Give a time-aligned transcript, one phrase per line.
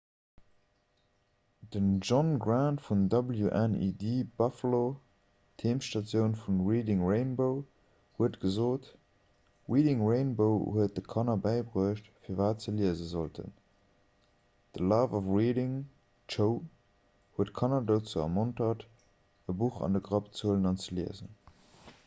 [1.73, 4.05] den john grant vu wned
[4.37, 4.79] buffalo
[5.63, 7.51] d'heemstatioun vu reading rainbow
[8.21, 8.89] huet gesot
[9.75, 13.53] reading rainbow huet de kanner bäibruecht firwat se liese sollten,
[14.77, 15.75] the love of reading–
[16.33, 16.51] [d'show]
[17.35, 18.87] huet kanner dozou ermontert
[19.53, 21.29] e buch an de grapp ze huelen an ze liesen.